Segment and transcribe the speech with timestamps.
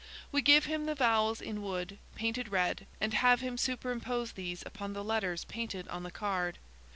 [0.31, 4.93] We give him the vowels in wood, painted red, and have him superimpose these upon
[4.93, 6.57] the letters painted on the card.